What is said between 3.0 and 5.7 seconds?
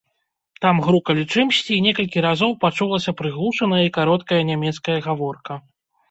прыглушаная і кароткая нямецкая гаворка.